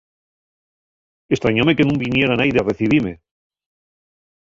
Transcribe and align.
Estrañóme 1.35 1.75
que 1.77 1.85
nun 1.87 2.01
viniera 2.05 2.37
naide 2.39 2.59
a 2.61 2.67
recibime. 2.69 3.13